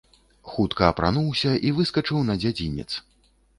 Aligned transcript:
Хутка 0.53 0.87
апрануўся 0.93 1.53
і 1.69 1.75
выскачыў 1.77 2.25
на 2.33 2.39
дзядзінец. 2.43 2.91